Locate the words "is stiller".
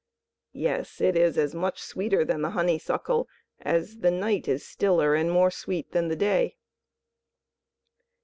4.47-5.13